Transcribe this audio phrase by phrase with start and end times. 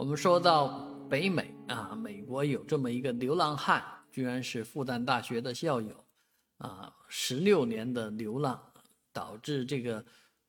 [0.00, 5.94] 我们说到北美啊，美国有这么一个流浪汉，居然是复旦大学的校友，
[6.56, 8.58] 啊，十六年的流浪，
[9.12, 10.02] 导致这个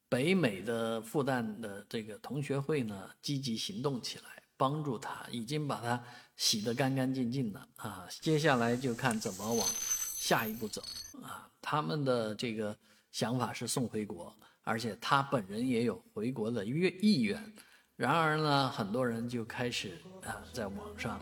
[0.08, 6.02] 北美的复旦的这个同学会呢积极行动起来，帮助他，已经把他
[6.38, 8.08] 洗得干干净净了啊。
[8.22, 9.68] 接下来就看怎么往
[10.15, 10.81] 下一步走
[11.22, 11.52] 啊。
[11.62, 12.74] 他们的这个
[13.12, 14.33] 想法是送回国，
[14.63, 17.54] 而且他本人也有回国的愿意愿。
[17.95, 21.20] 然而呢，很多人就开始啊，在网上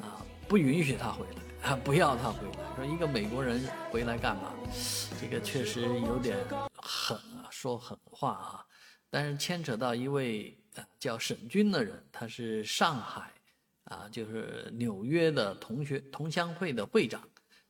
[0.00, 4.54] 啊不允许他回来啊， 不要他回来，说一个美国人回来干嘛？
[5.20, 6.38] 这个确实有点
[6.76, 8.66] 狠啊，说狠话啊。
[9.10, 10.56] 但是牵扯到一位
[11.00, 13.32] 叫沈军的人，他是上海
[13.84, 17.20] 啊，就是纽约的同学同乡会的会长，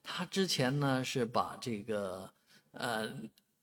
[0.03, 2.31] 他之前呢是把这个
[2.73, 3.11] 呃。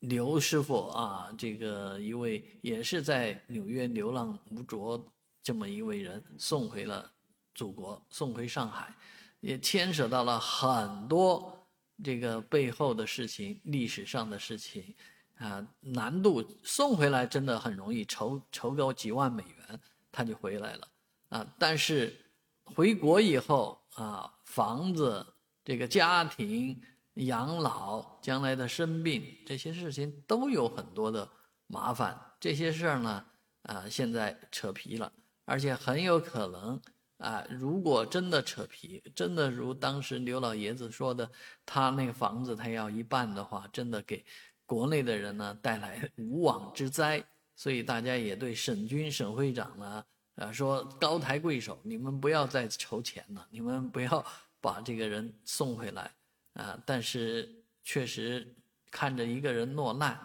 [0.02, 5.04] 刘师傅啊，这个一位也是在纽约流浪无着
[5.42, 7.12] 这么一位人，送回了
[7.56, 8.96] 祖国，送回上海，
[9.40, 11.68] 也牵扯到了很多
[12.04, 14.94] 这个背后的事情、历史上的事情
[15.38, 15.68] 啊。
[15.80, 19.80] 难度送回来真的很容易，筹筹够几万美元
[20.12, 20.88] 他就回来了
[21.30, 21.56] 啊。
[21.58, 22.16] 但是
[22.64, 25.26] 回国以后啊，房子
[25.66, 26.80] 这个家庭。
[27.26, 31.28] 养老、将来的生病这些事情都有很多的
[31.68, 33.26] 麻烦，这些事儿呢，
[33.64, 35.12] 啊，现在扯皮了，
[35.46, 36.80] 而且很有可能
[37.18, 41.30] 啊，如果真的扯皮，真的如当时刘老爷子说的，
[41.66, 44.24] 他那个房子他要一半的话，真的给
[44.66, 47.24] 国内的人呢带来无妄之灾。
[47.56, 54.24] 所以大家也对沈军沈会长呢，啊，说高抬贵手，你们不要再筹钱了，你们不要
[54.62, 56.12] 把这个人送回来。
[56.58, 58.56] 啊，但是确实
[58.90, 60.20] 看着一个人落难，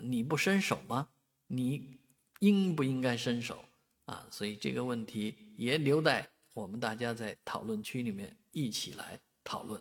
[0.00, 1.08] 你不伸手吗？
[1.48, 1.98] 你
[2.40, 3.62] 应不应该伸手
[4.06, 4.26] 啊？
[4.30, 9.80] 所以这个问题也留待我们大家在讨论区里面一起来讨论。